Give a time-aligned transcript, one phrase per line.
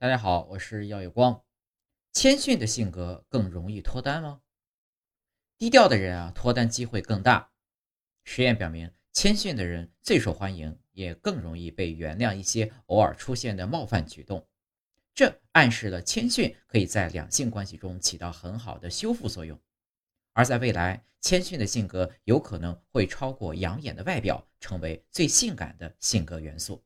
[0.00, 1.42] 大家好，我是耀有光。
[2.12, 4.42] 谦逊的性格更容易脱单吗？
[5.56, 7.50] 低调的人啊，脱单机会更大。
[8.22, 14.46] 实验表明，谦逊的人最受欢迎，也更容易被原谅一些偶尔出现的冒犯举动。
[15.16, 19.60] 这暗示了谦逊可以在两性关系中起到很好的修复作用。
[20.32, 26.84] 而在未来，谦逊的性格有可能会超过养眼的外表，成为最性感的性格元素。